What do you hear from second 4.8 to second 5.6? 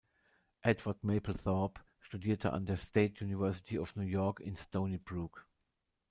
Brook.